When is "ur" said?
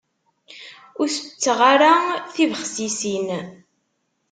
0.99-1.07